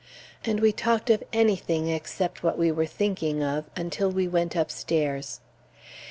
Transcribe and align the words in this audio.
And 0.43 0.61
we 0.61 0.71
talked 0.71 1.11
of 1.11 1.21
anything 1.31 1.87
except 1.87 2.41
what 2.41 2.57
we 2.57 2.71
were 2.71 2.87
thinking 2.87 3.43
of, 3.43 3.65
until 3.75 4.09
we 4.09 4.27
went 4.27 4.55
upstairs. 4.55 5.41